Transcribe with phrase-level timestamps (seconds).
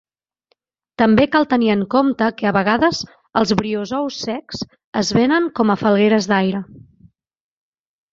[0.99, 3.01] També cal tenir en compte que a vegades
[3.41, 4.63] els briozous secs
[5.03, 6.63] es venen com a falgueres d'aire.